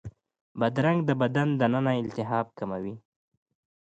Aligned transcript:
بادرنګ 0.59 0.99
د 1.05 1.09
بدن 1.21 1.49
دننه 1.59 1.91
التهاب 2.01 2.47
کموي. 2.57 2.95